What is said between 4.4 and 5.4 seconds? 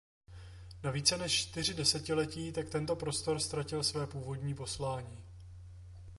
poslání.